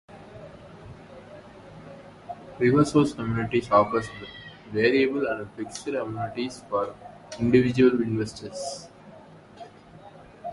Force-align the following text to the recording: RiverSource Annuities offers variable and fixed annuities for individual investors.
RiverSource 2.57 3.19
Annuities 3.19 3.69
offers 3.69 4.07
variable 4.73 5.27
and 5.27 5.47
fixed 5.53 5.85
annuities 5.89 6.63
for 6.67 6.95
individual 7.39 8.01
investors. 8.01 8.87